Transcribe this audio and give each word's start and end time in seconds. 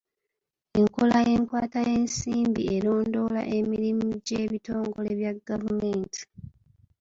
Enkola 0.79 1.17
y'enkwata 1.29 1.79
y'ensimbi 1.87 2.61
erondoola 2.75 3.41
emirimu 3.57 4.05
gy'ebitongole 4.25 5.11
bya 5.19 5.31
gavumenti. 5.47 6.21